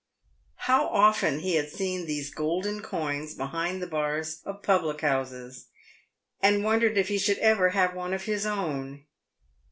How 0.65 0.87
often 0.87 1.41
he 1.41 1.53
had 1.53 1.69
seen 1.69 2.07
these 2.07 2.33
golden 2.33 2.81
coins 2.81 3.35
behind 3.35 3.83
the 3.83 3.87
bars 3.87 4.41
of 4.45 4.63
public 4.63 5.01
houses, 5.01 5.67
and 6.41 6.63
wondered 6.63 6.97
if 6.97 7.09
he 7.09 7.19
should 7.19 7.37
ever 7.37 7.69
have 7.69 7.93
one 7.93 8.11
of 8.15 8.23
his 8.23 8.43
own. 8.43 9.05